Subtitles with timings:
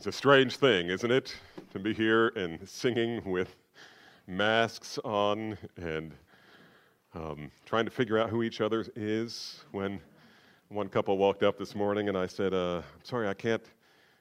[0.00, 1.36] It's a strange thing, isn't it,
[1.74, 3.54] to be here and singing with
[4.26, 6.12] masks on and
[7.12, 9.62] um, trying to figure out who each other is.
[9.72, 10.00] When
[10.70, 13.62] one couple walked up this morning and I said, uh, I'm sorry, I can't,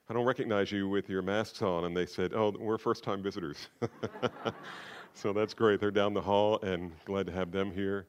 [0.09, 1.85] I don't recognize you with your masks on.
[1.85, 3.69] And they said, Oh, we're first time visitors.
[5.13, 5.79] so that's great.
[5.79, 8.05] They're down the hall and glad to have them here.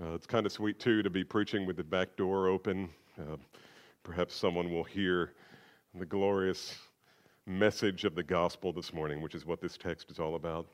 [0.00, 2.88] Uh, it's kind of sweet, too, to be preaching with the back door open.
[3.18, 3.38] Uh,
[4.04, 5.32] perhaps someone will hear
[5.94, 6.76] the glorious
[7.46, 10.66] message of the gospel this morning, which is what this text is all about.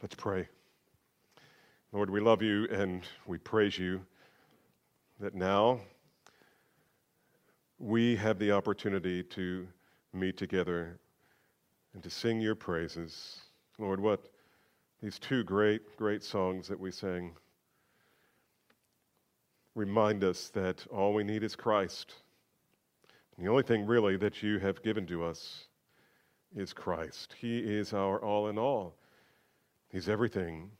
[0.00, 0.48] Let's pray.
[1.92, 4.00] Lord, we love you and we praise you
[5.18, 5.80] that now
[7.78, 9.66] we have the opportunity to
[10.12, 10.98] meet together
[11.94, 13.40] and to sing your praises.
[13.78, 14.28] Lord, what
[15.02, 17.32] these two great, great songs that we sang
[19.74, 22.14] remind us that all we need is Christ.
[23.38, 25.66] The only thing really that you have given to us
[26.54, 27.34] is Christ.
[27.38, 28.96] He is our all in all,
[29.88, 30.70] He's everything.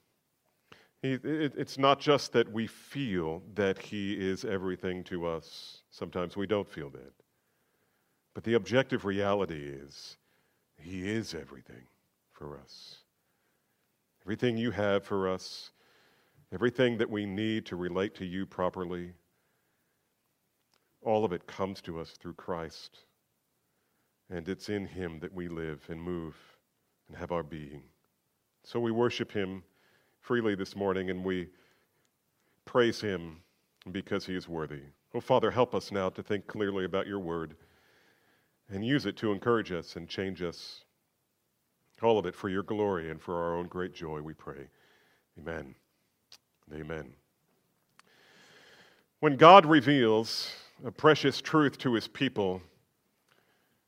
[1.03, 5.83] He, it, it's not just that we feel that He is everything to us.
[5.91, 7.13] Sometimes we don't feel that.
[8.33, 10.17] But the objective reality is
[10.79, 11.87] He is everything
[12.33, 12.97] for us.
[14.25, 15.71] Everything you have for us,
[16.53, 19.13] everything that we need to relate to you properly
[21.03, 22.99] all of it comes to us through Christ.
[24.31, 26.35] And it's in Him that we live and move
[27.09, 27.83] and have our being.
[28.65, 29.63] So we worship Him
[30.21, 31.49] freely this morning and we
[32.65, 33.37] praise Him
[33.93, 34.83] because He is worthy.
[35.15, 37.57] Oh, Father, help us now to think clearly about your word
[38.69, 40.85] and use it to encourage us and change us.
[42.03, 44.69] All of it for your glory and for our own great joy, we pray.
[45.39, 45.75] Amen.
[46.75, 47.15] Amen.
[49.21, 50.53] When God reveals
[50.85, 52.61] a precious truth to his people.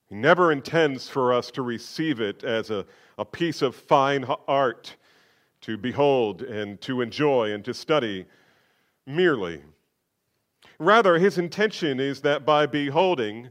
[0.09, 2.87] He never intends for us to receive it as a,
[3.19, 4.97] a piece of fine art
[5.61, 8.25] to behold and to enjoy and to study
[9.07, 9.63] merely.
[10.79, 13.51] Rather, his intention is that by beholding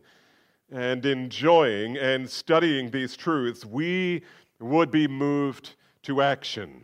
[0.72, 4.24] and enjoying and studying these truths, we
[4.60, 6.84] would be moved to action.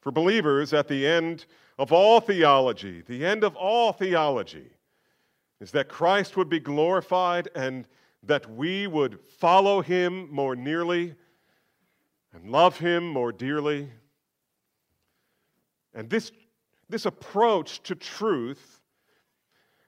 [0.00, 1.46] For believers, at the end
[1.78, 4.70] of all theology, the end of all theology,
[5.60, 7.86] is that Christ would be glorified and
[8.22, 11.14] that we would follow him more nearly
[12.32, 13.88] and love him more dearly.
[15.94, 16.32] And this,
[16.88, 18.80] this approach to truth,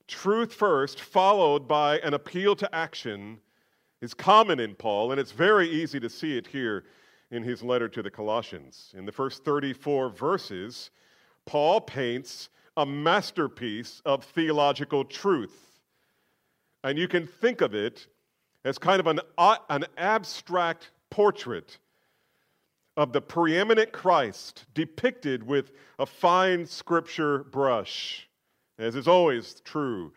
[0.09, 3.39] truth first, followed by an appeal to action,
[4.01, 6.85] is common in Paul, and it's very easy to see it here
[7.31, 8.93] in his letter to the Colossians.
[8.97, 10.91] In the first 34 verses,
[11.47, 15.81] Paul paints a masterpiece of theological truth.
[16.85, 18.07] And you can think of it
[18.65, 21.79] as kind of an, uh, an abstract portrait
[22.97, 28.29] of the preeminent Christ depicted with a fine scripture brush,
[28.79, 30.13] as is always true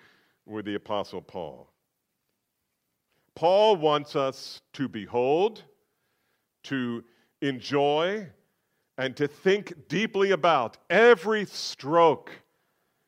[0.46, 1.70] with the Apostle Paul.
[3.34, 5.64] Paul wants us to behold,
[6.64, 7.04] to
[7.42, 8.28] enjoy,
[8.98, 12.32] and to think deeply about every stroke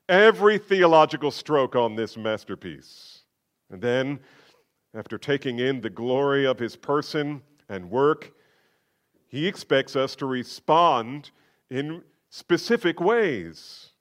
[0.09, 3.23] every theological stroke on this masterpiece.
[3.69, 4.19] And then,
[4.93, 8.31] after taking in the glory of his person and work,
[9.27, 11.31] he expects us to respond
[11.69, 13.91] in specific ways.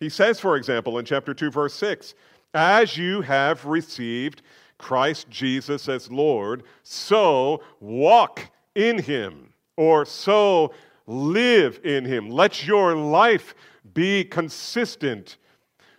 [0.00, 2.14] He says, for example, in chapter 2, verse 6,
[2.54, 4.42] as you have received
[4.78, 10.72] Christ Jesus as Lord, so walk in him, or so
[11.08, 12.30] live in him.
[12.30, 13.54] Let your life
[13.94, 15.38] be consistent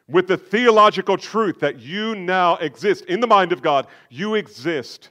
[0.07, 3.87] with the theological truth that you now exist in the mind of God.
[4.09, 5.09] You exist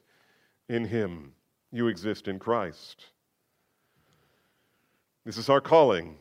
[0.69, 1.33] in Him,
[1.73, 3.07] you exist in Christ.
[5.25, 6.17] This is our calling.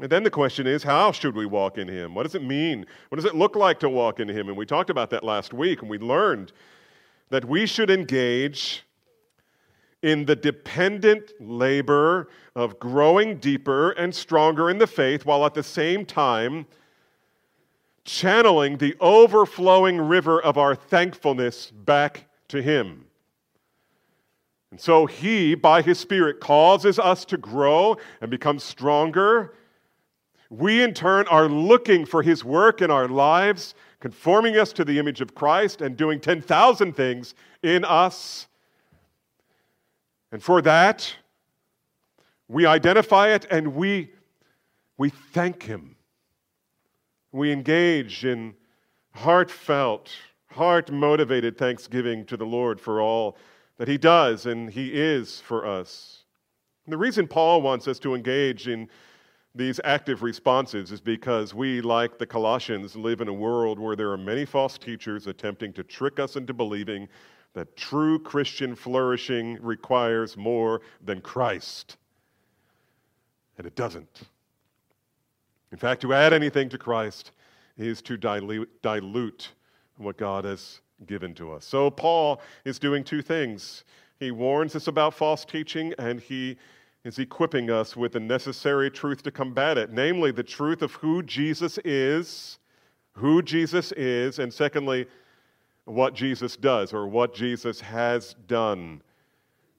[0.00, 2.14] And then the question is, how should we walk in Him?
[2.14, 2.86] What does it mean?
[3.08, 4.48] What does it look like to walk in Him?
[4.48, 6.52] And we talked about that last week, and we learned
[7.30, 8.84] that we should engage
[10.02, 15.62] in the dependent labor of growing deeper and stronger in the faith while at the
[15.62, 16.66] same time
[18.04, 23.04] channeling the overflowing river of our thankfulness back to Him.
[24.70, 29.54] And so He, by His Spirit, causes us to grow and become stronger.
[30.48, 34.98] We, in turn, are looking for His work in our lives, conforming us to the
[34.98, 38.47] image of Christ and doing 10,000 things in us
[40.32, 41.14] and for that,
[42.48, 44.12] we identify it and we,
[44.96, 45.96] we thank Him.
[47.32, 48.54] We engage in
[49.12, 50.10] heartfelt
[50.50, 53.36] heart motivated thanksgiving to the Lord for all
[53.76, 56.24] that He does and He is for us.
[56.86, 58.88] And the reason Paul wants us to engage in
[59.54, 64.10] these active responses is because we, like the Colossians, live in a world where there
[64.10, 67.08] are many false teachers attempting to trick us into believing
[67.54, 71.96] that true Christian flourishing requires more than Christ.
[73.56, 74.22] And it doesn't.
[75.72, 77.32] In fact, to add anything to Christ
[77.76, 79.52] is to dilute, dilute
[79.96, 81.64] what God has given to us.
[81.64, 83.84] So, Paul is doing two things.
[84.18, 86.56] He warns us about false teaching, and he
[87.04, 91.22] is equipping us with the necessary truth to combat it, namely the truth of who
[91.22, 92.58] Jesus is,
[93.12, 95.06] who Jesus is, and secondly,
[95.88, 99.02] what Jesus does or what Jesus has done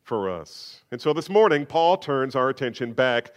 [0.04, 0.82] for us.
[0.92, 3.32] And so this morning, Paul turns our attention back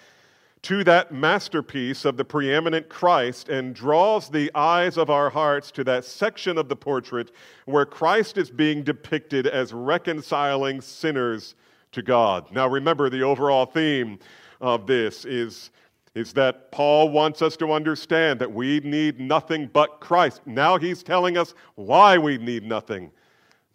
[0.62, 5.84] to that masterpiece of the preeminent Christ and draws the eyes of our hearts to
[5.84, 7.32] that section of the portrait
[7.66, 11.56] where Christ is being depicted as reconciling sinners
[11.90, 12.50] to God.
[12.52, 14.18] Now, remember, the overall theme
[14.60, 15.70] of this is
[16.14, 20.42] is that Paul wants us to understand that we need nothing but Christ.
[20.46, 23.10] Now he's telling us why we need nothing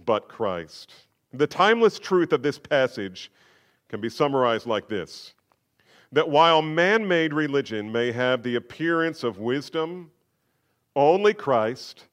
[0.05, 0.93] but Christ.
[1.33, 3.31] The timeless truth of this passage
[3.89, 5.33] can be summarized like this
[6.13, 10.09] that while man made religion may have the appearance of wisdom,
[10.95, 12.05] only Christ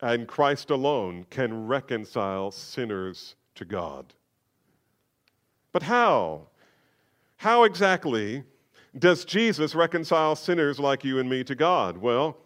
[0.00, 4.14] and Christ alone can reconcile sinners to God.
[5.72, 6.46] But how?
[7.36, 8.44] How exactly
[8.98, 11.98] does Jesus reconcile sinners like you and me to God?
[11.98, 12.38] Well,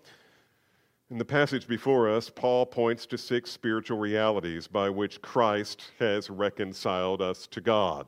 [1.11, 6.31] in the passage before us, Paul points to six spiritual realities by which Christ has
[6.31, 8.07] reconciled us to God.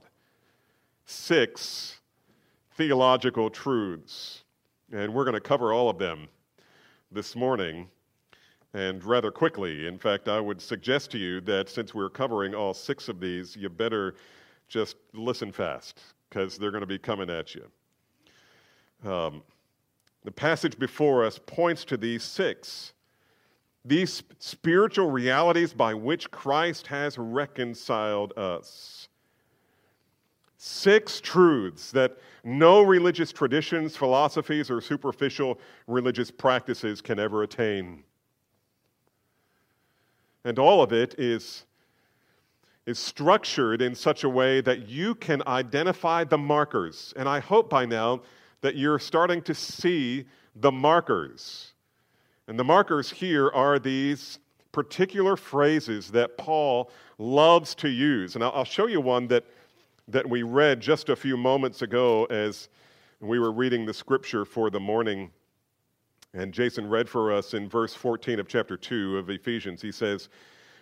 [1.05, 2.01] Six
[2.77, 4.45] theological truths.
[4.93, 6.29] And we're going to cover all of them
[7.11, 7.89] this morning
[8.75, 9.87] and rather quickly.
[9.87, 13.57] In fact, I would suggest to you that since we're covering all six of these,
[13.57, 14.15] you better
[14.69, 17.71] just listen fast because they're going to be coming at you.
[19.05, 19.43] Um,
[20.25, 22.93] the passage before us points to these six,
[23.85, 29.09] these spiritual realities by which Christ has reconciled us.
[30.57, 35.59] Six truths that no religious traditions, philosophies, or superficial
[35.89, 38.05] religious practices can ever attain.
[40.45, 41.65] And all of it is,
[42.87, 47.13] is structured in such a way that you can identify the markers.
[47.17, 48.23] And I hope by now
[48.63, 50.25] that you're starting to see
[50.57, 51.73] the markers.
[52.49, 54.39] And the markers here are these
[54.73, 58.35] particular phrases that Paul loves to use.
[58.35, 59.45] And I'll show you one that,
[60.09, 62.69] that we read just a few moments ago as
[63.21, 65.31] we were reading the scripture for the morning.
[66.35, 69.83] And Jason read for us in verse 14 of chapter 2 of Ephesians.
[69.83, 70.29] He says,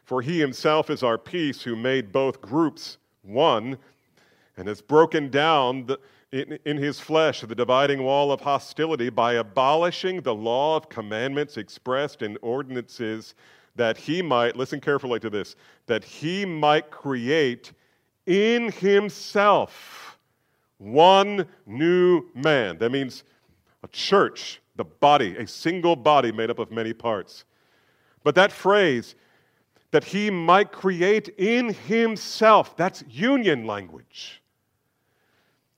[0.04, 3.76] For he himself is our peace, who made both groups one
[4.56, 5.98] and has broken down the
[6.32, 11.56] in, in his flesh the dividing wall of hostility by abolishing the law of commandments
[11.56, 13.34] expressed in ordinances
[13.76, 15.56] that he might, listen carefully to this,
[15.86, 17.72] that he might create
[18.26, 20.18] in himself
[20.78, 22.78] one new man.
[22.78, 23.24] That means
[23.82, 27.44] a church, the body, a single body made up of many parts.
[28.22, 29.14] But that phrase,
[29.90, 34.39] that he might create in himself, that's union language.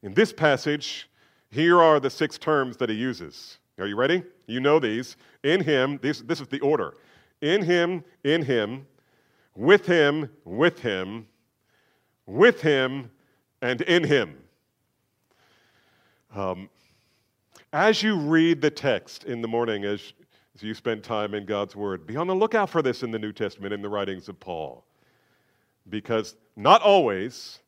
[0.02, 1.08] In this passage,
[1.50, 3.58] here are the six terms that he uses.
[3.78, 4.22] Are you ready?
[4.46, 5.16] You know these.
[5.44, 6.94] In him, this, this is the order.
[7.40, 8.86] In him, in him,
[9.54, 11.26] with him, with him,
[12.26, 13.10] with him,
[13.60, 14.36] and in him.
[16.34, 16.68] Um,
[17.72, 20.12] as you read the text in the morning, as,
[20.54, 23.18] as you spend time in God's Word, be on the lookout for this in the
[23.18, 24.84] New Testament, in the writings of Paul.
[25.88, 27.58] Because not always,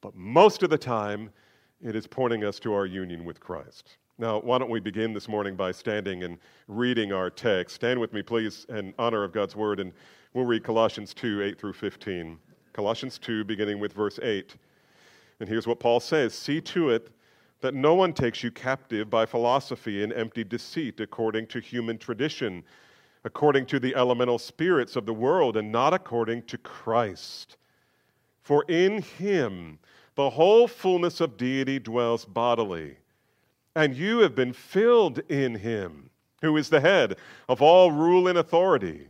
[0.00, 1.30] but most of the time,
[1.82, 3.96] it is pointing us to our union with Christ.
[4.18, 7.76] Now, why don't we begin this morning by standing and reading our text?
[7.76, 9.92] Stand with me, please, in honor of God's word, and
[10.34, 12.38] we'll read Colossians 2 8 through 15.
[12.74, 14.56] Colossians 2, beginning with verse 8.
[15.40, 17.10] And here's what Paul says See to it
[17.62, 22.62] that no one takes you captive by philosophy and empty deceit according to human tradition,
[23.24, 27.56] according to the elemental spirits of the world, and not according to Christ.
[28.42, 29.78] For in him,
[30.20, 32.94] the whole fullness of deity dwells bodily.
[33.74, 36.10] And you have been filled in him,
[36.42, 37.16] who is the head
[37.48, 39.08] of all rule and authority.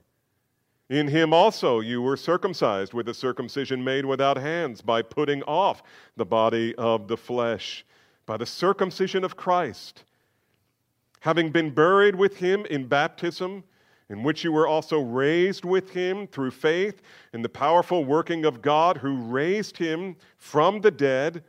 [0.89, 5.83] In him also you were circumcised with a circumcision made without hands, by putting off
[6.17, 7.85] the body of the flesh,
[8.25, 10.05] by the circumcision of Christ.
[11.23, 13.65] Having been buried with him in baptism,
[14.11, 17.01] in which you were also raised with him through faith
[17.33, 21.45] in the powerful working of God who raised him from the dead.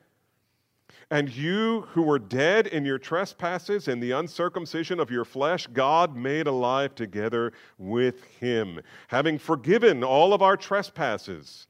[1.10, 6.15] And you who were dead in your trespasses and the uncircumcision of your flesh, God
[6.15, 11.68] made alive together with him, having forgiven all of our trespasses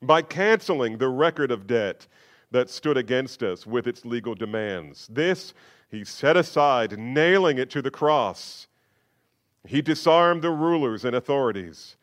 [0.00, 2.06] by canceling the record of debt
[2.52, 5.08] that stood against us with its legal demands.
[5.10, 5.54] This
[5.90, 8.67] he set aside, nailing it to the cross.
[9.66, 11.96] He disarmed the rulers and authorities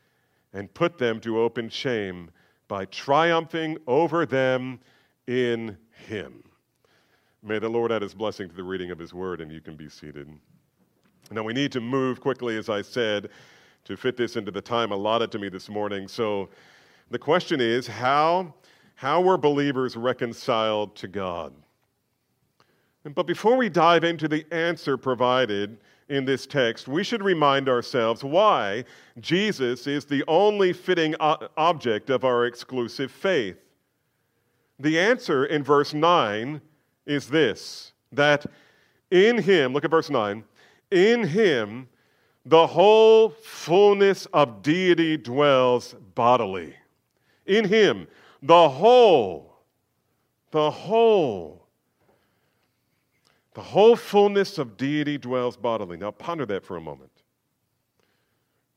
[0.53, 2.31] and put them to open shame
[2.67, 4.79] by triumphing over them
[5.27, 6.43] in Him.
[7.43, 9.75] May the Lord add His blessing to the reading of His word, and you can
[9.75, 10.29] be seated.
[11.31, 13.29] Now, we need to move quickly, as I said,
[13.85, 16.07] to fit this into the time allotted to me this morning.
[16.07, 16.50] So,
[17.12, 18.53] the question is how,
[18.95, 21.53] how were believers reconciled to God?
[23.13, 25.77] But before we dive into the answer provided,
[26.09, 28.83] in this text, we should remind ourselves why
[29.19, 33.57] Jesus is the only fitting object of our exclusive faith.
[34.79, 36.62] The answer in verse 9
[37.05, 38.45] is this that
[39.12, 40.43] in him, look at verse 9,
[40.91, 41.88] in him
[42.45, 46.75] the whole fullness of deity dwells bodily.
[47.45, 48.07] In him,
[48.41, 49.57] the whole,
[50.51, 51.64] the whole
[53.55, 55.95] the whole fullness of deity dwells bodily.
[55.95, 57.24] Now, ponder that for a moment.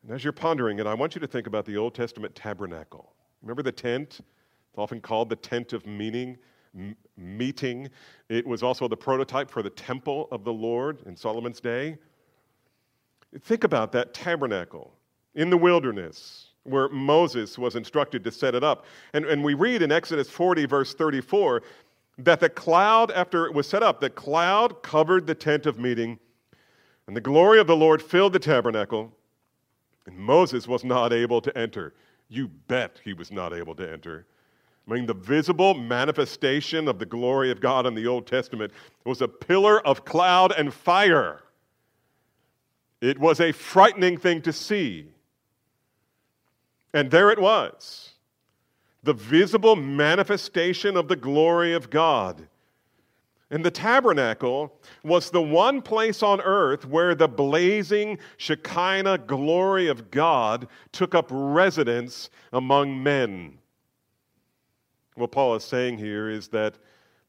[0.03, 3.13] And as you're pondering it, I want you to think about the Old Testament tabernacle.
[3.43, 4.21] Remember the tent?
[4.21, 6.39] It's often called the tent of meaning,
[6.77, 7.91] m- meeting.
[8.29, 11.99] It was also the prototype for the temple of the Lord in Solomon's day.
[13.41, 14.95] Think about that tabernacle
[15.35, 18.85] in the wilderness where Moses was instructed to set it up.
[19.13, 21.63] And, and we read in Exodus 40, verse 34,
[22.19, 26.19] that the cloud, after it was set up, the cloud covered the tent of meeting,
[27.07, 29.13] and the glory of the Lord filled the tabernacle,
[30.07, 31.95] and Moses was not able to enter.
[32.29, 34.27] You bet he was not able to enter.
[34.89, 38.73] I mean, the visible manifestation of the glory of God in the Old Testament
[39.05, 41.43] was a pillar of cloud and fire.
[43.01, 45.09] It was a frightening thing to see.
[46.95, 48.08] And there it was
[49.09, 52.47] the visible manifestation of the glory of God.
[53.51, 60.11] And the tabernacle was the one place on earth where the blazing Shekinah glory of
[60.11, 63.57] God took up residence among men.
[65.15, 66.75] What Paul is saying here is that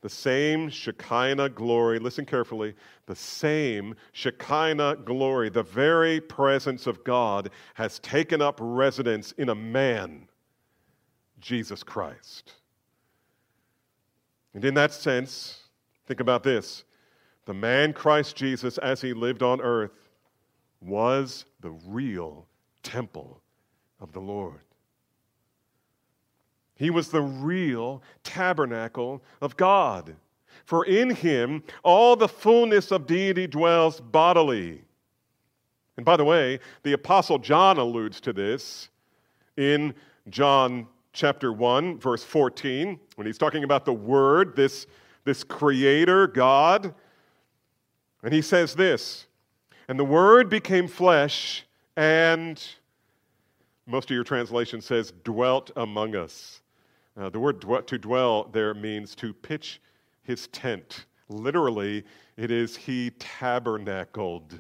[0.02, 7.52] the same Shekinah glory, listen carefully, the same Shekinah glory, the very presence of God,
[7.76, 10.29] has taken up residence in a man
[11.40, 12.54] Jesus Christ.
[14.54, 15.60] And in that sense,
[16.06, 16.84] think about this
[17.46, 20.10] the man Christ Jesus, as he lived on earth,
[20.82, 22.46] was the real
[22.84, 23.42] temple
[24.00, 24.62] of the Lord.
[26.76, 30.16] He was the real tabernacle of God.
[30.64, 34.84] For in him all the fullness of deity dwells bodily.
[35.98, 38.90] And by the way, the Apostle John alludes to this
[39.58, 39.94] in
[40.30, 44.88] John chapter 1, verse 14, when he's talking about the Word, this,
[45.26, 46.94] this creator God.
[48.24, 49.28] And he says this
[49.88, 52.64] And the Word became flesh and,
[53.86, 56.62] most of your translation says, dwelt among us.
[57.20, 59.82] Uh, the word to dwell there means to pitch
[60.24, 61.06] his tent.
[61.28, 62.06] Literally,
[62.38, 64.58] it is he tabernacled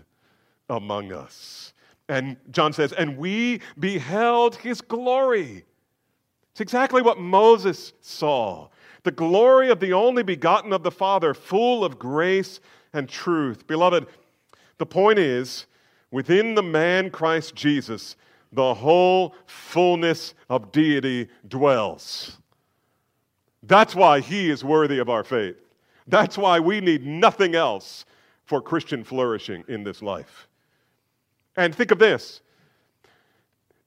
[0.69, 1.73] among us.
[2.09, 5.63] And John says, and we beheld his glory
[6.59, 8.67] it's exactly what Moses saw
[9.03, 12.59] the glory of the only begotten of the Father, full of grace
[12.91, 13.65] and truth.
[13.65, 14.07] Beloved,
[14.77, 15.67] the point is
[16.11, 18.17] within the man Christ Jesus,
[18.51, 22.39] the whole fullness of deity dwells.
[23.63, 25.55] That's why he is worthy of our faith.
[26.07, 28.03] That's why we need nothing else
[28.43, 30.49] for Christian flourishing in this life.
[31.55, 32.41] And think of this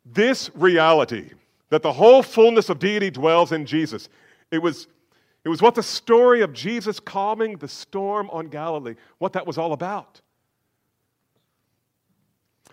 [0.07, 1.33] this reality
[1.73, 4.11] that the whole fullness of deity dwells in Jesus.
[4.51, 4.89] It was,
[5.43, 9.57] it was what the story of Jesus calming the storm on Galilee, what that was
[9.57, 10.21] all about.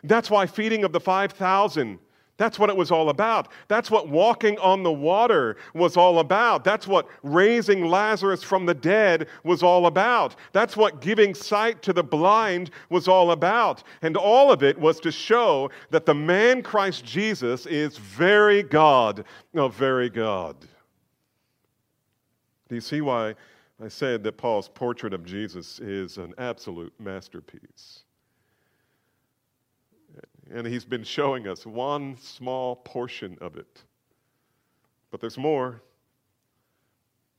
[0.03, 1.97] That's why feeding of the 5,000
[2.39, 3.49] that's what it was all about.
[3.67, 6.63] That's what walking on the water was all about.
[6.63, 10.37] That's what raising Lazarus from the dead was all about.
[10.53, 13.83] That's what giving sight to the blind was all about.
[14.01, 19.25] And all of it was to show that the man Christ Jesus is very God
[19.53, 20.55] of very God.
[22.69, 23.35] Do you see why
[23.83, 28.03] I said that Paul's portrait of Jesus is an absolute masterpiece?
[30.53, 33.83] And he's been showing us one small portion of it.
[35.11, 35.81] But there's more.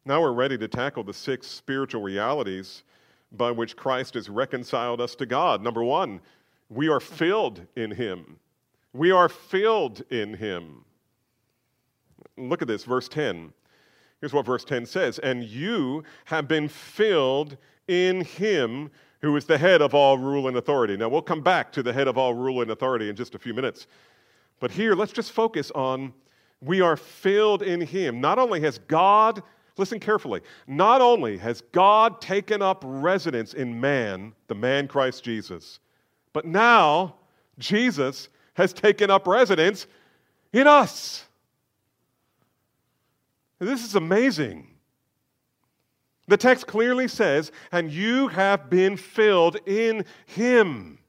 [0.04, 2.84] Now we're ready to tackle the six spiritual realities
[3.32, 5.62] by which Christ has reconciled us to God.
[5.62, 6.20] Number one,
[6.68, 8.38] we are filled in him.
[8.92, 10.84] We are filled in him.
[12.36, 13.52] Look at this, verse 10.
[14.20, 17.56] Here's what verse 10 says And you have been filled
[17.88, 18.90] in him
[19.20, 20.96] who is the head of all rule and authority.
[20.96, 23.38] Now, we'll come back to the head of all rule and authority in just a
[23.38, 23.86] few minutes.
[24.60, 26.12] But here, let's just focus on
[26.60, 28.20] we are filled in him.
[28.20, 29.42] Not only has God,
[29.76, 35.80] listen carefully, not only has God taken up residence in man, the man Christ Jesus,
[36.32, 37.16] but now
[37.58, 39.86] Jesus has taken up residence
[40.52, 41.24] in us.
[43.58, 44.69] This is amazing.
[46.30, 51.00] The text clearly says, and you have been filled in him,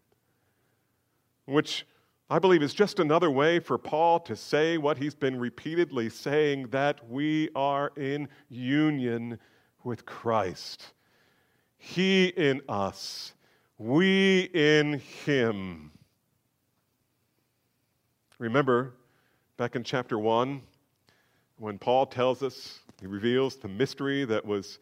[1.46, 1.86] which
[2.28, 6.70] I believe is just another way for Paul to say what he's been repeatedly saying
[6.70, 9.38] that we are in union
[9.84, 10.92] with Christ.
[11.78, 13.36] He in us,
[13.78, 15.92] we in him.
[18.40, 18.96] Remember
[19.58, 20.64] back in chapter 1
[21.60, 24.80] when Paul tells us, he reveals the mystery that was,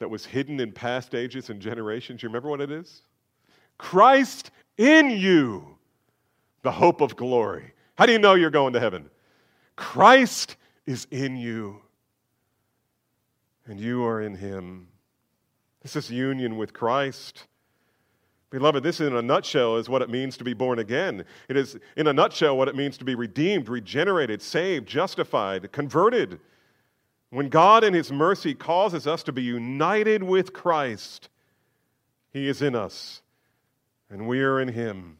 [0.00, 2.22] that was hidden in past ages and generations.
[2.22, 3.02] You remember what it is?
[3.78, 5.76] Christ in you,
[6.62, 7.72] the hope of glory.
[7.96, 9.08] How do you know you're going to heaven?
[9.76, 11.80] Christ is in you,
[13.66, 14.88] and you are in him.
[15.82, 17.46] This is union with Christ.
[18.50, 21.24] Beloved, this in a nutshell is what it means to be born again.
[21.48, 26.40] It is, in a nutshell, what it means to be redeemed, regenerated, saved, justified, converted.
[27.30, 31.28] When God, in His mercy, causes us to be united with Christ,
[32.32, 33.22] He is in us,
[34.10, 35.18] and we are in Him.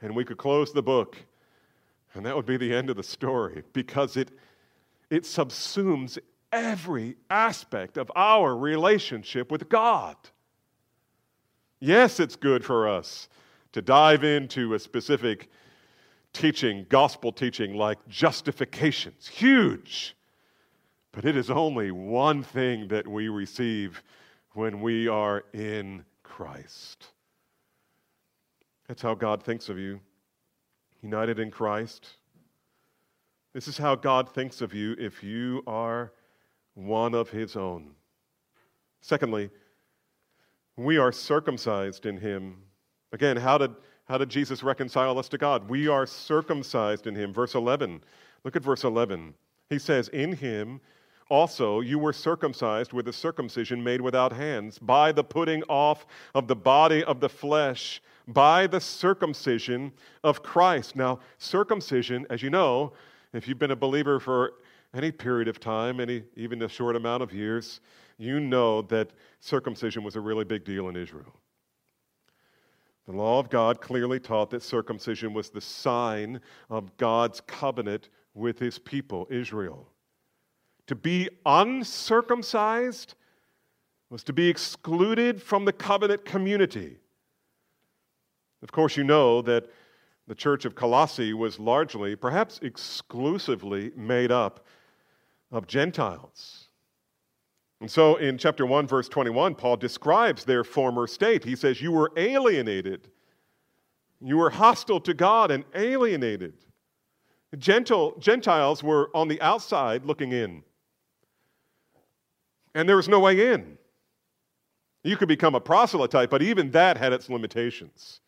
[0.00, 1.18] And we could close the book,
[2.14, 4.30] and that would be the end of the story because it,
[5.10, 6.16] it subsumes
[6.52, 10.16] every aspect of our relationship with God.
[11.80, 13.28] Yes, it's good for us
[13.72, 15.50] to dive into a specific
[16.32, 19.12] teaching, gospel teaching like justification.
[19.18, 20.14] It's huge.
[21.12, 24.02] But it is only one thing that we receive
[24.52, 27.08] when we are in Christ.
[28.88, 30.00] That's how God thinks of you,
[31.02, 32.08] united in Christ.
[33.52, 36.12] This is how God thinks of you if you are
[36.74, 37.90] one of His own.
[39.00, 39.50] Secondly,
[40.76, 42.56] we are circumcised in him.
[43.12, 43.74] Again, how did,
[44.06, 45.68] how did Jesus reconcile us to God?
[45.68, 47.32] We are circumcised in him.
[47.32, 48.02] Verse 11.
[48.44, 49.34] Look at verse 11.
[49.68, 50.80] He says, In him
[51.30, 56.48] also you were circumcised with a circumcision made without hands, by the putting off of
[56.48, 60.96] the body of the flesh, by the circumcision of Christ.
[60.96, 62.92] Now, circumcision, as you know,
[63.32, 64.54] if you've been a believer for
[64.92, 67.80] any period of time, any even a short amount of years,
[68.18, 71.32] you know that circumcision was a really big deal in Israel.
[73.06, 78.58] The law of God clearly taught that circumcision was the sign of God's covenant with
[78.58, 79.88] his people, Israel.
[80.90, 83.14] To be uncircumcised
[84.10, 86.96] was to be excluded from the covenant community.
[88.64, 89.70] Of course, you know that
[90.26, 94.66] the church of Colossae was largely, perhaps exclusively, made up
[95.52, 96.70] of Gentiles.
[97.80, 101.44] And so in chapter 1, verse 21, Paul describes their former state.
[101.44, 103.12] He says, You were alienated.
[104.20, 106.54] You were hostile to God and alienated.
[107.56, 110.64] Gentle, Gentiles were on the outside looking in.
[112.74, 113.78] And there was no way in.
[115.02, 118.20] You could become a proselyte, but even that had its limitations.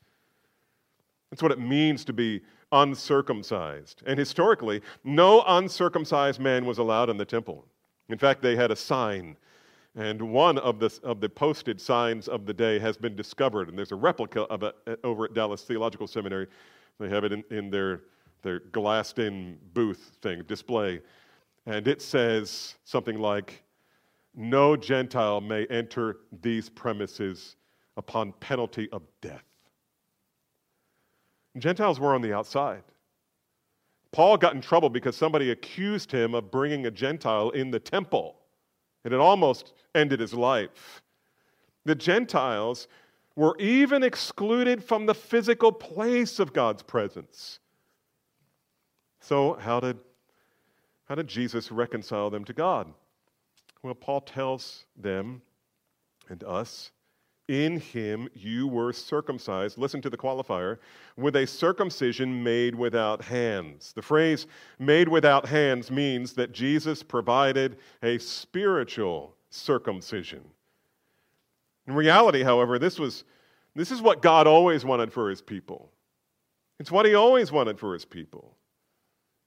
[1.30, 4.02] That's what it means to be uncircumcised.
[4.06, 7.66] And historically, no uncircumcised man was allowed in the temple.
[8.08, 9.36] In fact, they had a sign,
[9.94, 13.78] and one of the, of the posted signs of the day has been discovered, and
[13.78, 16.46] there's a replica of it uh, over at Dallas Theological Seminary.
[16.98, 18.00] They have it in, in their,
[18.42, 21.00] their glassed in booth thing, display.
[21.66, 23.62] And it says something like,
[24.34, 27.56] No Gentile may enter these premises
[27.96, 29.44] upon penalty of death.
[31.58, 32.82] Gentiles were on the outside.
[34.10, 38.36] Paul got in trouble because somebody accused him of bringing a Gentile in the temple,
[39.04, 41.02] and it almost ended his life.
[41.84, 42.88] The Gentiles
[43.36, 47.58] were even excluded from the physical place of God's presence.
[49.20, 49.98] So, how did,
[51.04, 52.92] how did Jesus reconcile them to God?
[53.82, 55.42] Well, Paul tells them
[56.28, 56.92] and us
[57.48, 60.78] in him you were circumcised, listen to the qualifier,
[61.16, 63.92] with a circumcision made without hands.
[63.92, 64.46] The phrase
[64.78, 70.42] made without hands means that Jesus provided a spiritual circumcision.
[71.86, 73.24] In reality, however, this, was,
[73.74, 75.90] this is what God always wanted for his people.
[76.78, 78.56] It's what he always wanted for his people.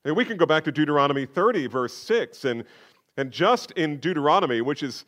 [0.03, 2.65] And we can go back to Deuteronomy 30, verse 6, and,
[3.17, 5.05] and just in Deuteronomy, which is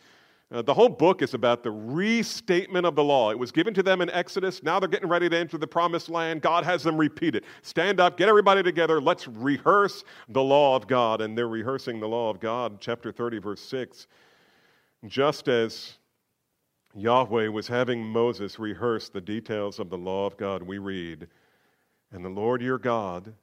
[0.50, 3.32] uh, the whole book is about the restatement of the law.
[3.32, 4.64] It was given to them in Exodus.
[4.64, 6.42] Now they're getting ready to enter the promised land.
[6.42, 7.44] God has them repeat it.
[7.64, 9.02] Stand up, get everybody together.
[9.02, 11.20] Let's rehearse the law of God.
[11.20, 14.08] And they're rehearsing the law of God, chapter 30, verse 6.
[15.06, 15.98] Just as
[16.96, 21.28] Yahweh was having Moses rehearse the details of the law of God, we read,
[22.14, 23.34] And the Lord your God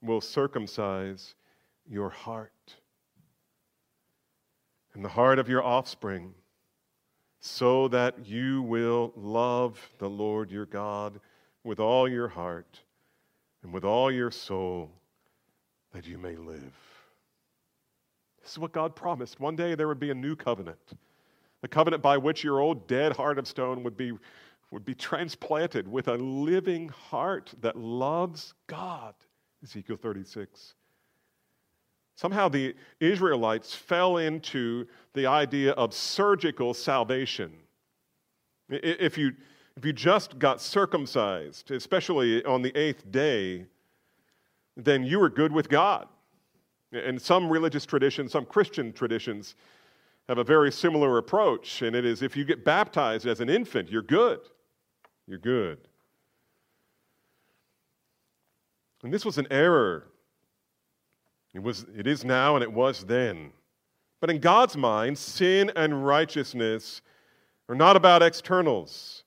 [0.00, 1.34] will circumcise
[1.86, 2.76] your heart
[4.94, 6.34] and the heart of your offspring,
[7.40, 11.20] so that you will love the Lord your God
[11.64, 12.80] with all your heart
[13.62, 14.90] and with all your soul,
[15.92, 16.72] that you may live.
[18.42, 19.40] This is what God promised.
[19.40, 20.92] One day there would be a new covenant,
[21.60, 24.12] the covenant by which your old dead heart of stone would be,
[24.70, 29.14] would be transplanted with a living heart that loves God.
[29.62, 30.74] Ezekiel 36.
[32.14, 37.52] Somehow the Israelites fell into the idea of surgical salvation.
[38.68, 39.32] If you,
[39.76, 43.66] if you just got circumcised, especially on the eighth day,
[44.76, 46.08] then you were good with God.
[46.92, 49.54] And some religious traditions, some Christian traditions,
[50.28, 53.90] have a very similar approach, and it is if you get baptized as an infant,
[53.90, 54.40] you're good.
[55.26, 55.78] You're good.
[59.02, 60.11] And this was an error
[61.54, 63.52] it, was, it is now and it was then.
[64.20, 67.02] But in God's mind, sin and righteousness
[67.68, 69.24] are not about externals.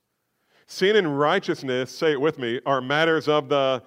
[0.66, 3.82] Sin and righteousness, say it with me, are matters of the,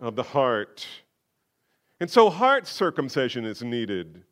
[0.00, 0.86] of the heart.
[2.00, 4.22] And so heart circumcision is needed.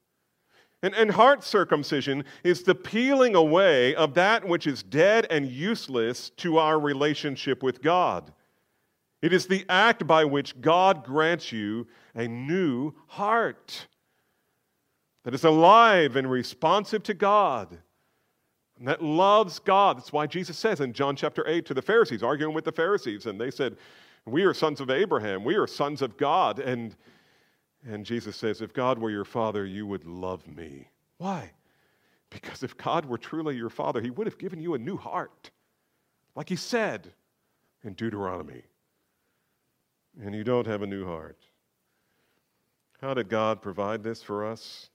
[0.82, 6.30] And, and heart circumcision is the peeling away of that which is dead and useless
[6.38, 8.32] to our relationship with God.
[9.22, 13.86] It is the act by which God grants you a new heart
[15.24, 17.78] that is alive and responsive to God
[18.78, 19.96] and that loves God.
[19.96, 23.26] That's why Jesus says in John chapter 8 to the Pharisees, arguing with the Pharisees,
[23.26, 23.76] and they said,
[24.26, 26.58] We are sons of Abraham, we are sons of God.
[26.58, 26.96] And,
[27.86, 30.88] and Jesus says, If God were your father, you would love me.
[31.18, 31.52] Why?
[32.30, 35.50] Because if God were truly your father, he would have given you a new heart,
[36.34, 37.12] like he said
[37.84, 38.62] in Deuteronomy
[40.20, 41.38] and you don't have a new heart.
[43.02, 44.88] How did God provide this for us?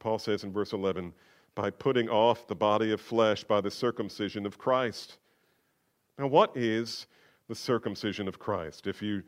[0.00, 1.12] Paul says in verse 11,
[1.54, 5.18] by putting off the body of flesh by the circumcision of Christ.
[6.18, 7.06] Now, what is
[7.48, 8.88] the circumcision of Christ?
[8.88, 9.22] If you,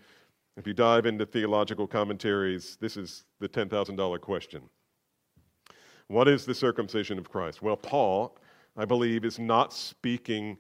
[0.57, 4.63] if you dive into theological commentaries, this is the $10,000 question.
[6.09, 7.63] What is the circumcision of Christ?
[7.63, 8.37] Well, Paul,
[8.77, 10.57] I believe, is not speaking,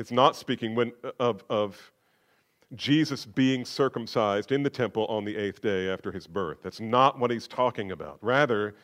[0.00, 1.92] it's not speaking when, of, of
[2.74, 6.58] Jesus being circumcised in the temple on the eighth day after his birth.
[6.62, 8.18] That's not what he's talking about.
[8.20, 8.74] Rather,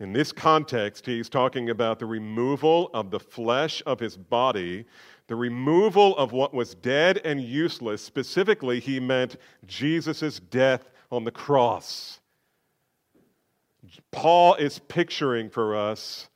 [0.00, 4.84] in this context, he's talking about the removal of the flesh of his body,
[5.28, 8.02] the removal of what was dead and useless.
[8.02, 12.20] Specifically, he meant Jesus' death on the cross.
[14.10, 16.28] Paul is picturing for us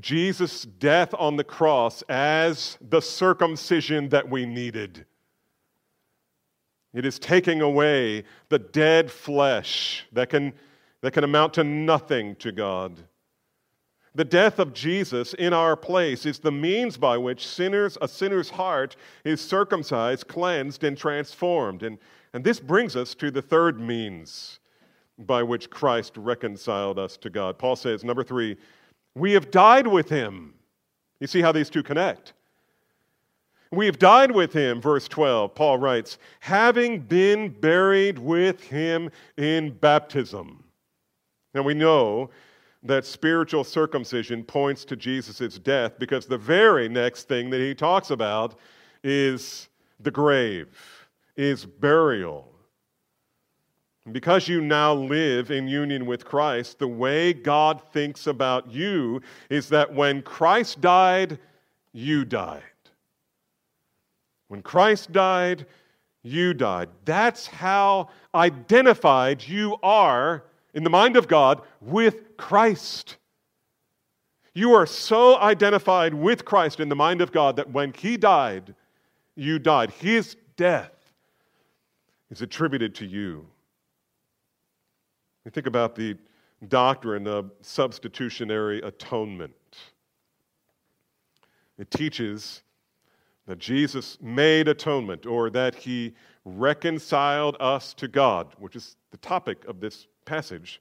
[0.00, 5.06] Jesus' death on the cross as the circumcision that we needed.
[6.94, 10.52] It is taking away the dead flesh that can,
[11.00, 13.02] that can amount to nothing to God.
[14.14, 18.48] The death of Jesus in our place is the means by which sinners, a sinner's
[18.48, 21.82] heart is circumcised, cleansed, and transformed.
[21.82, 21.98] And,
[22.32, 24.60] and this brings us to the third means
[25.18, 27.58] by which Christ reconciled us to God.
[27.58, 28.56] Paul says, number three,
[29.16, 30.54] we have died with him.
[31.18, 32.34] You see how these two connect?
[33.74, 35.54] We have died with him, verse 12.
[35.54, 40.62] Paul writes, having been buried with him in baptism.
[41.54, 42.30] Now we know
[42.82, 48.10] that spiritual circumcision points to Jesus' death because the very next thing that he talks
[48.10, 48.58] about
[49.02, 49.68] is
[50.00, 50.68] the grave,
[51.36, 52.50] is burial.
[54.12, 59.70] Because you now live in union with Christ, the way God thinks about you is
[59.70, 61.38] that when Christ died,
[61.92, 62.62] you died.
[64.54, 65.66] When Christ died,
[66.22, 66.88] you died.
[67.04, 73.16] That's how identified you are in the mind of God with Christ.
[74.54, 78.76] You are so identified with Christ in the mind of God that when He died,
[79.34, 79.90] you died.
[79.90, 81.12] His death
[82.30, 83.44] is attributed to you.
[85.44, 86.16] You think about the
[86.68, 89.52] doctrine of substitutionary atonement.
[91.76, 92.62] It teaches
[93.46, 99.64] that Jesus made atonement or that he reconciled us to God, which is the topic
[99.66, 100.80] of this passage.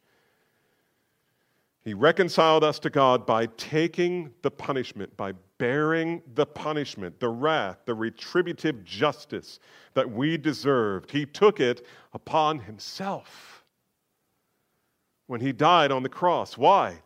[1.84, 7.80] He reconciled us to God by taking the punishment, by bearing the punishment, the wrath,
[7.86, 9.60] the retributive justice
[9.94, 11.12] that we deserved.
[11.12, 13.66] He took it upon himself
[15.28, 16.58] when he died on the cross.
[16.58, 17.02] Why?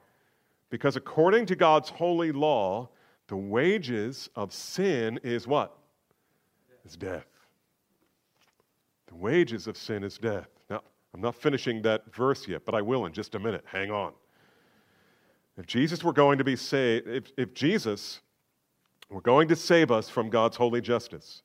[0.69, 2.89] Because according to God's holy law,
[3.27, 5.77] the wages of sin is what?
[6.85, 7.27] Is death.
[9.07, 10.47] The wages of sin is death.
[10.69, 10.81] Now,
[11.13, 13.65] I'm not finishing that verse yet, but I will in just a minute.
[13.65, 14.13] Hang on.
[15.57, 18.21] If Jesus were going to be saved, if, if Jesus
[19.09, 21.41] were going to save us from God's holy justice,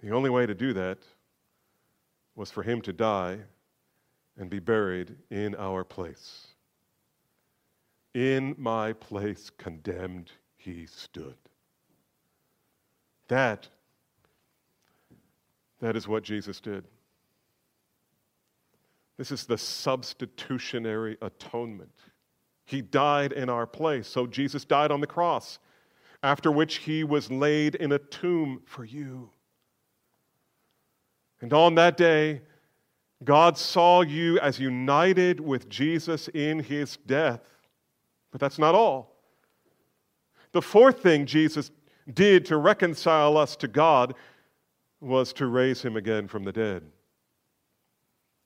[0.00, 0.98] the only way to do that
[2.34, 3.38] was for him to die
[4.38, 6.48] and be buried in our place.
[8.16, 11.36] In my place, condemned, he stood.
[13.28, 13.68] That,
[15.82, 16.84] that is what Jesus did.
[19.18, 21.92] This is the substitutionary atonement.
[22.64, 24.08] He died in our place.
[24.08, 25.58] So Jesus died on the cross,
[26.22, 29.28] after which he was laid in a tomb for you.
[31.42, 32.40] And on that day,
[33.22, 37.55] God saw you as united with Jesus in his death.
[38.36, 39.16] But that's not all.
[40.52, 41.70] The fourth thing Jesus
[42.12, 44.14] did to reconcile us to God
[45.00, 46.82] was to raise him again from the dead.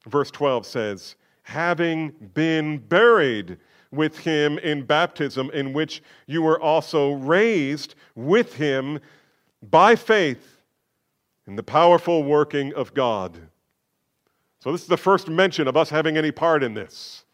[0.07, 3.59] Verse 12 says, having been buried
[3.91, 9.01] with him in baptism, in which you were also raised with him
[9.71, 10.61] by faith
[11.49, 13.37] in the powerful working of God.
[14.61, 17.25] So, this is the first mention of us having any part in this.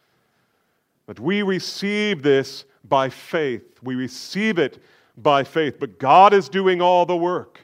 [1.07, 3.79] But we receive this by faith.
[3.83, 4.83] We receive it
[5.17, 5.79] by faith.
[5.79, 7.61] But God is doing all the work.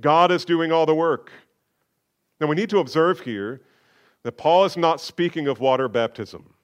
[0.00, 1.30] God is doing all the work.
[2.40, 3.60] Now, we need to observe here
[4.22, 6.54] that Paul is not speaking of water baptism.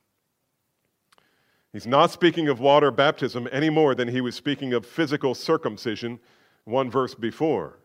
[1.72, 6.18] He's not speaking of water baptism any more than he was speaking of physical circumcision
[6.64, 7.78] one verse before.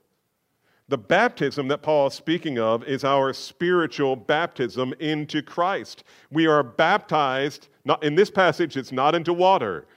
[0.93, 6.03] The baptism that Paul is speaking of is our spiritual baptism into Christ.
[6.29, 9.87] We are baptized, not, in this passage, it's not into water.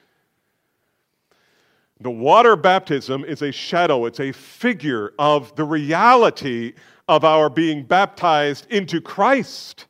[2.00, 6.72] The water baptism is a shadow, it's a figure of the reality
[7.08, 9.88] of our being baptized into Christ.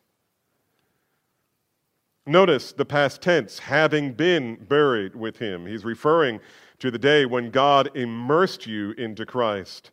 [2.27, 5.67] Notice the past tense, having been buried with him.
[5.67, 6.41] He's referring
[6.81, 9.93] to the day when God immersed you into Christ,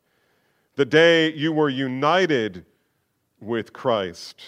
[0.76, 2.66] the day you were united
[3.40, 4.42] with Christ.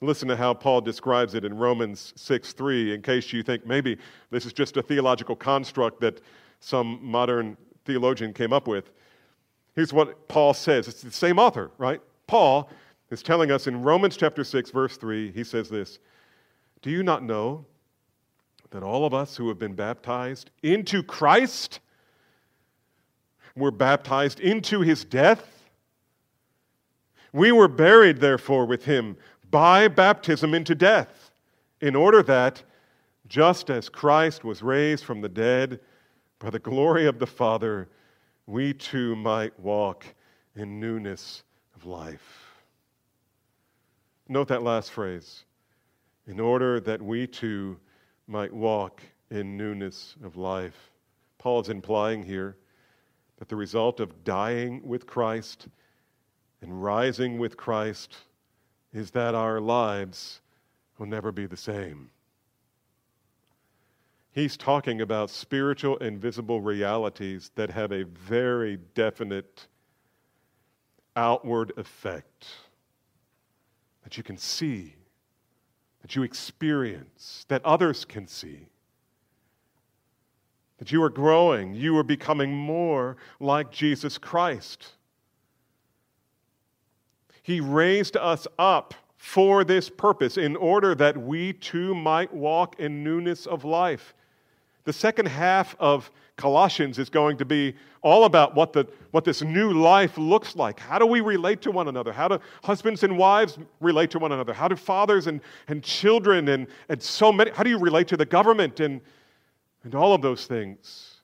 [0.00, 3.98] Listen to how Paul describes it in Romans 6 3, in case you think maybe
[4.30, 6.20] this is just a theological construct that
[6.60, 8.90] some modern theologian came up with.
[9.74, 10.88] Here's what Paul says.
[10.88, 12.00] It's the same author, right?
[12.26, 12.70] Paul
[13.10, 15.98] is telling us in Romans chapter 6, verse 3, he says this
[16.82, 17.64] do you not know
[18.70, 21.78] that all of us who have been baptized into Christ
[23.56, 25.64] were baptized into his death?
[27.32, 29.16] We were buried, therefore, with him
[29.50, 31.30] by baptism into death,
[31.80, 32.62] in order that,
[33.26, 35.80] just as Christ was raised from the dead
[36.38, 37.88] by the glory of the Father,
[38.46, 40.04] we too might walk
[40.56, 41.42] in newness
[41.74, 42.52] of life.
[44.28, 45.44] Note that last phrase
[46.26, 47.78] in order that we too
[48.26, 50.90] might walk in newness of life.
[51.38, 52.56] Paul is implying here
[53.42, 55.66] that the result of dying with Christ
[56.60, 58.16] and rising with Christ
[58.92, 60.40] is that our lives
[60.96, 62.08] will never be the same.
[64.30, 69.66] He's talking about spiritual and visible realities that have a very definite
[71.16, 72.46] outward effect
[74.04, 74.94] that you can see
[76.02, 78.68] that you experience, that others can see.
[80.82, 84.94] That you are growing, you are becoming more like Jesus Christ.
[87.44, 93.04] He raised us up for this purpose in order that we too might walk in
[93.04, 94.12] newness of life.
[94.82, 99.40] The second half of Colossians is going to be all about what, the, what this
[99.40, 100.80] new life looks like.
[100.80, 102.12] How do we relate to one another?
[102.12, 104.52] How do husbands and wives relate to one another?
[104.52, 108.16] How do fathers and, and children and, and so many, how do you relate to
[108.16, 109.00] the government and,
[109.84, 111.16] and all of those things?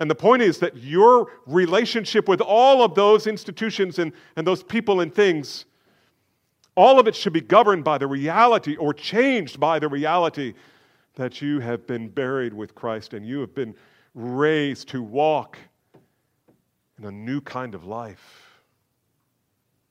[0.00, 4.62] And the point is that your relationship with all of those institutions and, and those
[4.62, 5.64] people and things,
[6.76, 10.54] all of it should be governed by the reality or changed by the reality
[11.16, 13.74] that you have been buried with Christ and you have been
[14.14, 15.58] raised to walk
[16.98, 18.60] in a new kind of life.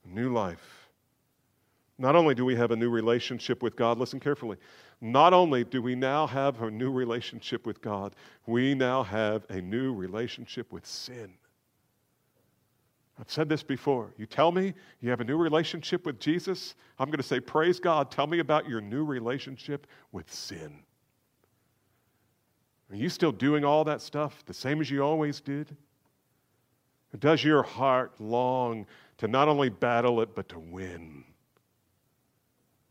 [0.05, 0.89] A new life.
[1.97, 4.57] Not only do we have a new relationship with God, listen carefully.
[4.99, 8.15] Not only do we now have a new relationship with God,
[8.47, 11.33] we now have a new relationship with sin.
[13.19, 14.13] I've said this before.
[14.17, 17.79] You tell me you have a new relationship with Jesus, I'm going to say, Praise
[17.79, 18.11] God.
[18.11, 20.83] Tell me about your new relationship with sin.
[22.89, 25.75] Are you still doing all that stuff the same as you always did?
[27.19, 28.85] Does your heart long
[29.17, 31.23] to not only battle it, but to win?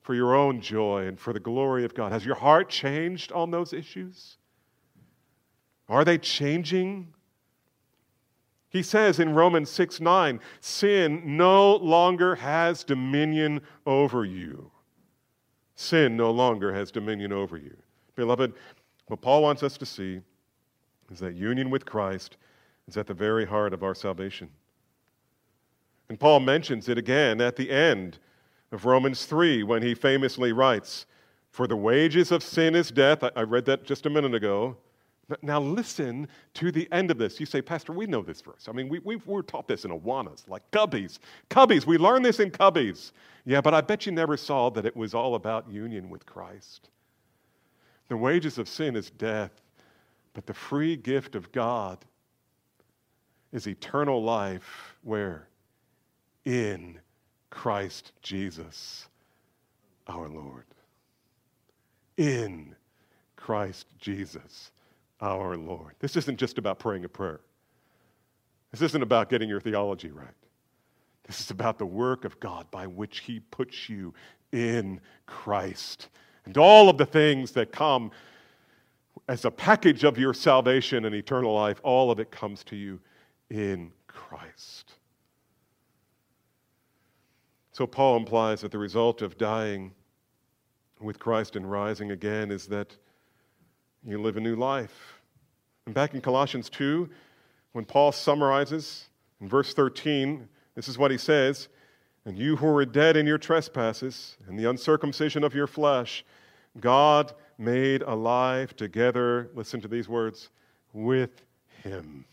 [0.07, 2.13] For your own joy and for the glory of God.
[2.13, 4.37] Has your heart changed on those issues?
[5.89, 7.13] Are they changing?
[8.69, 14.71] He says in Romans 6 9, sin no longer has dominion over you.
[15.75, 17.77] Sin no longer has dominion over you.
[18.15, 18.53] Beloved,
[19.09, 20.21] what Paul wants us to see
[21.11, 22.37] is that union with Christ
[22.87, 24.51] is at the very heart of our salvation.
[26.09, 28.21] And Paul mentions it again at the end
[28.73, 31.07] of Romans 3 when he famously writes,
[31.51, 33.23] For the wages of sin is death.
[33.35, 34.77] I read that just a minute ago.
[35.43, 37.41] Now listen to the end of this.
[37.41, 38.69] You say, Pastor, we know this verse.
[38.69, 41.19] I mean, we, we were taught this in Awanas, like Cubbies.
[41.51, 43.11] Cubbies, we learned this in Cubbies.
[43.45, 46.91] Yeah, but I bet you never saw that it was all about union with Christ.
[48.09, 49.51] The wages of sin is death,
[50.33, 52.05] but the free gift of God
[53.53, 55.49] is eternal life where?
[56.45, 57.01] In
[57.51, 59.09] Christ Jesus
[60.07, 60.65] our Lord.
[62.17, 62.75] In
[63.37, 64.73] Christ Jesus
[65.21, 65.95] our Lord.
[65.99, 67.41] This isn't just about praying a prayer.
[68.73, 70.29] This isn't about getting your theology right.
[71.27, 74.15] This is about the work of God by which He puts you
[74.53, 76.09] in Christ
[76.47, 78.13] and all of the things that come
[79.29, 83.01] as a package of your salvation and eternal life, all of it comes to you
[83.51, 84.93] in Christ.
[87.77, 89.93] So, Paul implies that the result of dying
[90.99, 92.97] with Christ and rising again is that
[94.03, 95.21] you live a new life.
[95.85, 97.07] And back in Colossians 2,
[97.73, 99.11] when Paul summarizes
[99.43, 101.69] in verse 13, this is what he says
[102.25, 106.25] And you who were dead in your trespasses and the uncircumcision of your flesh,
[106.81, 110.49] God made alive together, listen to these words,
[110.95, 111.45] with
[111.83, 112.25] him.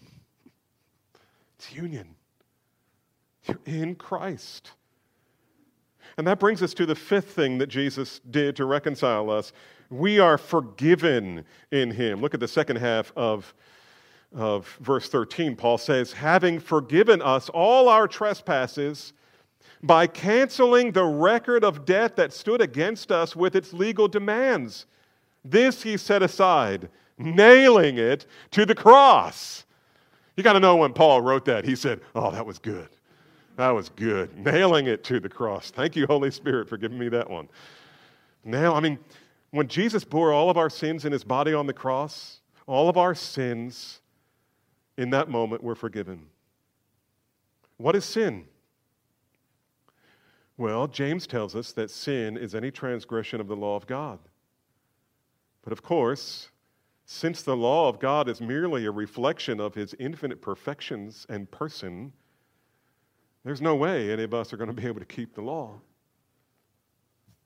[1.58, 2.16] It's union.
[3.46, 4.72] You're in Christ.
[6.18, 9.52] And that brings us to the fifth thing that Jesus did to reconcile us.
[9.90, 12.22] We are forgiven in him.
[12.22, 13.54] Look at the second half of,
[14.34, 15.56] of verse 13.
[15.56, 19.14] Paul says, Having forgiven us all our trespasses,
[19.84, 24.86] by canceling the record of debt that stood against us with its legal demands.
[25.44, 29.66] This he set aside, nailing it to the cross.
[30.38, 32.88] You got to know when Paul wrote that, he said, Oh, that was good.
[33.56, 34.38] That was good.
[34.38, 35.70] Nailing it to the cross.
[35.72, 37.48] Thank you, Holy Spirit, for giving me that one.
[38.44, 38.98] Now, I mean,
[39.52, 42.98] when Jesus bore all of our sins in his body on the cross, all of
[42.98, 44.02] our sins
[44.98, 46.28] in that moment were forgiven.
[47.78, 48.46] What is sin?
[50.58, 54.20] Well, James tells us that sin is any transgression of the law of God.
[55.64, 56.50] But of course,
[57.06, 62.14] since the law of God is merely a reflection of his infinite perfections and person,
[63.44, 65.80] there's no way any of us are going to be able to keep the law.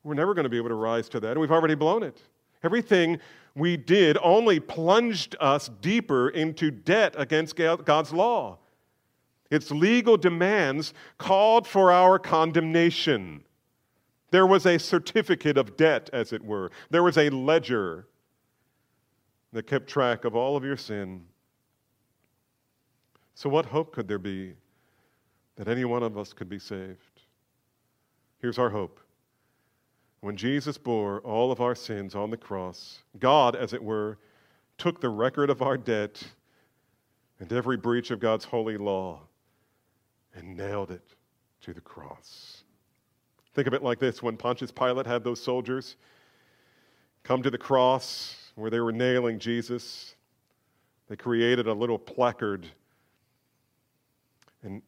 [0.03, 2.21] We're never going to be able to rise to that, and we've already blown it.
[2.63, 3.19] Everything
[3.55, 8.57] we did only plunged us deeper into debt against God's law.
[9.49, 13.43] Its legal demands called for our condemnation.
[14.31, 16.71] There was a certificate of debt, as it were.
[16.89, 18.07] There was a ledger
[19.53, 21.25] that kept track of all of your sin.
[23.35, 24.53] So, what hope could there be
[25.57, 27.21] that any one of us could be saved?
[28.39, 28.99] Here's our hope.
[30.21, 34.17] When Jesus bore all of our sins on the cross, God, as it were,
[34.77, 36.23] took the record of our debt
[37.39, 39.21] and every breach of God's holy law
[40.35, 41.03] and nailed it
[41.61, 42.63] to the cross.
[43.53, 45.97] Think of it like this when Pontius Pilate had those soldiers
[47.23, 50.15] come to the cross, where they were nailing Jesus,
[51.09, 52.67] they created a little placard
[54.63, 54.81] and,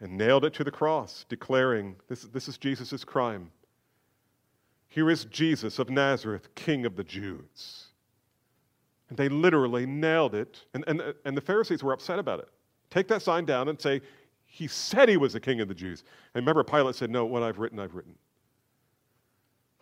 [0.00, 3.50] and nailed it to the cross, declaring, This, this is Jesus' crime.
[4.88, 7.86] Here is Jesus of Nazareth, King of the Jews.
[9.08, 10.64] And they literally nailed it.
[10.74, 12.48] And, and, and the Pharisees were upset about it.
[12.90, 14.00] Take that sign down and say,
[14.44, 16.04] He said he was the King of the Jews.
[16.34, 18.14] And remember, Pilate said, No, what I've written, I've written.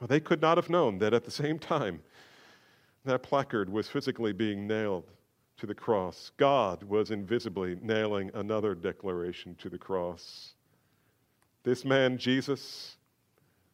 [0.01, 2.03] Well, they could not have known that at the same time,
[3.05, 5.05] that placard was physically being nailed
[5.57, 6.33] to the cross.
[6.37, 10.55] God was invisibly nailing another declaration to the cross.
[11.63, 12.97] This man, Jesus,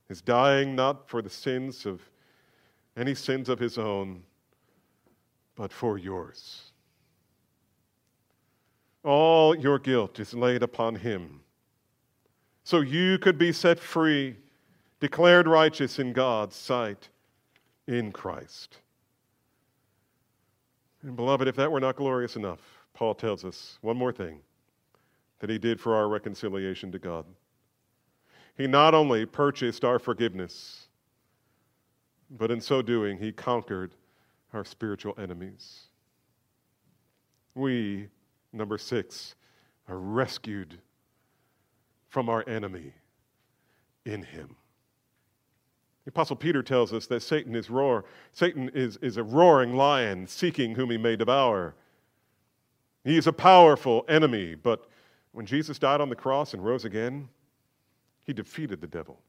[0.09, 2.01] is dying not for the sins of
[2.97, 4.23] any sins of his own,
[5.55, 6.73] but for yours.
[9.03, 11.41] All your guilt is laid upon him.
[12.65, 14.37] So you could be set free,
[15.01, 17.09] declared righteous in God's sight
[17.87, 18.79] in Christ.
[21.03, 22.61] And beloved, if that were not glorious enough,
[22.93, 24.41] Paul tells us one more thing
[25.39, 27.25] that he did for our reconciliation to God.
[28.57, 30.89] He not only purchased our forgiveness,
[32.31, 33.95] but in so doing, he conquered
[34.53, 35.85] our spiritual enemies.
[37.55, 38.09] We,
[38.53, 39.35] number six,
[39.89, 40.79] are rescued
[42.09, 42.93] from our enemy
[44.05, 44.57] in him.
[46.11, 48.05] The Apostle Peter tells us that Satan is roar.
[48.33, 51.77] Satan is, is a roaring lion seeking whom he may devour.
[53.05, 54.89] He is a powerful enemy, but
[55.31, 57.29] when Jesus died on the cross and rose again,
[58.27, 59.21] he defeated the devil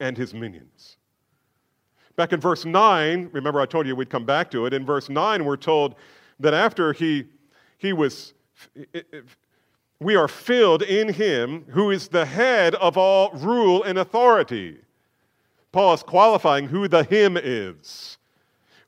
[0.00, 0.96] and his minions.
[2.16, 4.74] Back in verse 9, remember I told you we'd come back to it.
[4.74, 5.94] In verse 9, we're told
[6.40, 7.26] that after he,
[7.78, 8.34] he was,
[10.00, 14.78] we are filled in him who is the head of all rule and authority.
[15.72, 18.16] Paul is qualifying who the him is.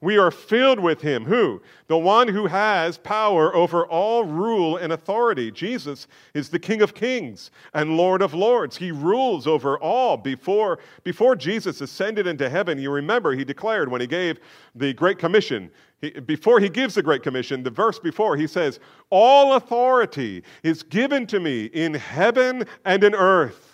[0.00, 1.24] We are filled with him.
[1.24, 1.60] Who?
[1.88, 5.50] The one who has power over all rule and authority.
[5.50, 8.76] Jesus is the King of kings and Lord of lords.
[8.76, 10.16] He rules over all.
[10.16, 14.38] Before, before Jesus ascended into heaven, you remember he declared when he gave
[14.76, 15.68] the Great Commission,
[16.00, 18.78] he, before he gives the Great Commission, the verse before, he says,
[19.10, 23.67] All authority is given to me in heaven and in earth.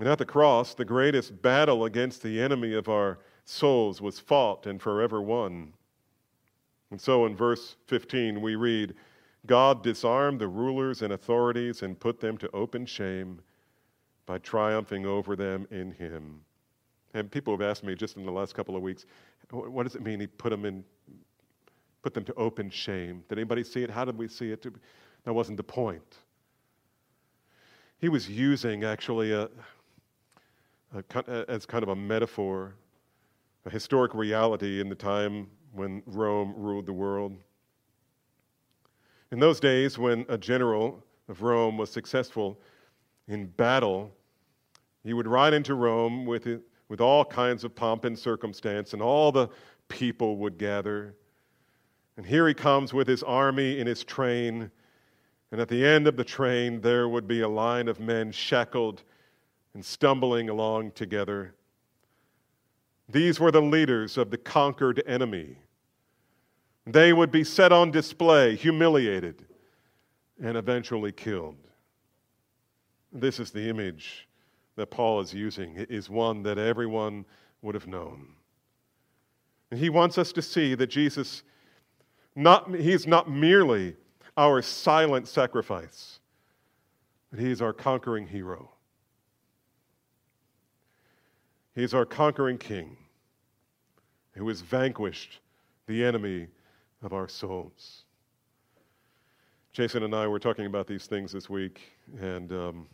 [0.00, 4.66] And at the cross, the greatest battle against the enemy of our souls was fought
[4.66, 5.74] and forever won.
[6.90, 8.94] And so in verse 15, we read,
[9.44, 13.42] God disarmed the rulers and authorities and put them to open shame
[14.24, 16.40] by triumphing over them in him.
[17.12, 19.04] And people have asked me just in the last couple of weeks,
[19.50, 20.82] what does it mean he put them in
[22.00, 23.22] put them to open shame?
[23.28, 23.90] Did anybody see it?
[23.90, 24.64] How did we see it?
[25.24, 26.16] That wasn't the point.
[27.98, 29.50] He was using actually a
[30.92, 32.74] as kind of a metaphor,
[33.64, 37.36] a historic reality in the time when Rome ruled the world.
[39.30, 42.60] In those days, when a general of Rome was successful
[43.28, 44.10] in battle,
[45.04, 46.48] he would ride into Rome with,
[46.88, 49.48] with all kinds of pomp and circumstance, and all the
[49.88, 51.14] people would gather.
[52.16, 54.70] And here he comes with his army in his train.
[55.52, 59.04] And at the end of the train, there would be a line of men shackled
[59.74, 61.54] and stumbling along together.
[63.08, 65.56] These were the leaders of the conquered enemy.
[66.86, 69.44] They would be set on display, humiliated,
[70.42, 71.56] and eventually killed.
[73.12, 74.28] This is the image
[74.76, 75.76] that Paul is using.
[75.76, 77.24] It is one that everyone
[77.62, 78.28] would have known.
[79.70, 81.42] And he wants us to see that Jesus,
[82.34, 83.96] not, he's not merely
[84.36, 86.20] our silent sacrifice,
[87.30, 88.70] but he is our conquering hero.
[91.74, 92.96] He's our conquering king
[94.32, 95.38] who has vanquished
[95.86, 96.48] the enemy
[97.02, 98.02] of our souls.
[99.72, 101.80] Jason and I were talking about these things this week
[102.20, 102.86] and um,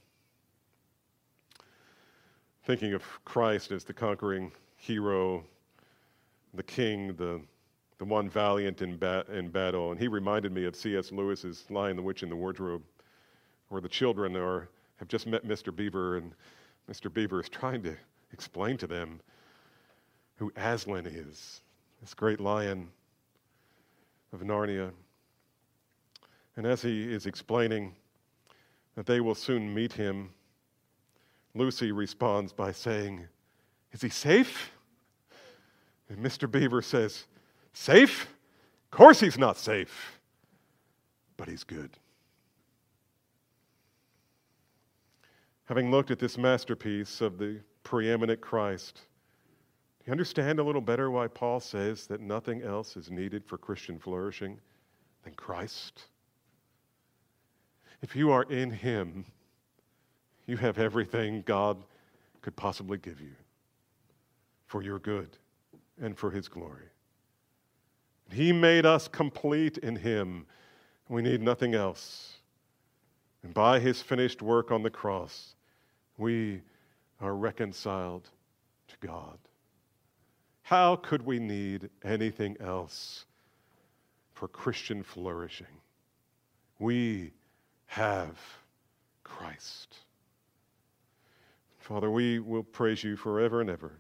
[2.64, 5.43] thinking of Christ as the conquering hero,
[6.53, 7.41] the king, the,
[7.99, 8.99] the one valiant in,
[9.33, 9.91] in battle.
[9.91, 11.12] And he reminded me of C.S.
[11.12, 12.83] Lewis's Lion, the Witch, in the Wardrobe,
[13.70, 15.74] where the children are, have just met Mr.
[15.74, 16.35] Beaver, and
[16.91, 17.12] Mr.
[17.12, 17.97] Beaver is trying to
[18.33, 19.20] explain to them
[20.37, 21.62] who Aslan is,
[22.01, 22.89] this great lion
[24.33, 24.91] of Narnia.
[26.57, 27.95] And as he is explaining
[28.95, 30.31] that they will soon meet him,
[31.55, 33.27] Lucy responds by saying,
[33.93, 34.70] Is he safe?
[36.09, 36.51] And Mr.
[36.51, 37.24] Beaver says,
[37.72, 38.29] Safe?
[38.93, 40.20] Of course he's not safe,
[41.37, 41.91] but he's good.
[45.66, 49.03] Having looked at this masterpiece of the preeminent Christ,
[50.05, 53.97] You understand a little better why Paul says that nothing else is needed for Christian
[53.97, 54.59] flourishing
[55.22, 56.07] than Christ?
[58.03, 59.24] If you are in Him,
[60.47, 61.78] you have everything God
[62.43, 63.37] could possibly give you
[64.66, 65.39] for your good
[66.01, 66.89] and for His glory.
[68.32, 70.47] He made us complete in Him.
[71.09, 72.39] We need nothing else.
[73.45, 75.55] And by His finished work on the cross,
[76.18, 76.62] we
[77.21, 78.29] are reconciled
[78.89, 79.39] to God.
[80.62, 83.25] How could we need anything else
[84.33, 85.81] for Christian flourishing?
[86.79, 87.33] We
[87.87, 88.37] have
[89.23, 89.97] Christ.
[91.79, 93.93] Father, we will praise you forever and ever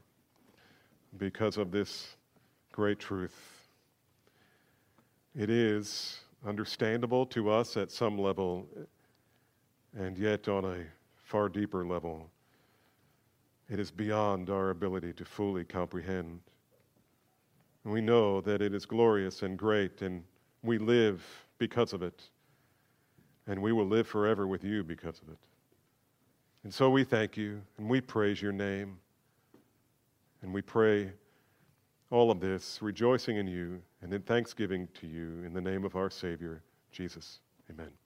[1.16, 2.16] because of this
[2.72, 3.66] great truth.
[5.38, 8.66] It is understandable to us at some level,
[9.96, 10.84] and yet on a
[11.22, 12.30] far deeper level,
[13.68, 16.40] it is beyond our ability to fully comprehend.
[17.84, 20.22] And we know that it is glorious and great, and
[20.62, 21.24] we live
[21.58, 22.22] because of it.
[23.46, 25.38] And we will live forever with you because of it.
[26.64, 28.98] And so we thank you, and we praise your name.
[30.42, 31.12] And we pray
[32.10, 35.96] all of this, rejoicing in you and in thanksgiving to you in the name of
[35.96, 36.62] our Savior,
[36.92, 37.40] Jesus.
[37.70, 38.05] Amen.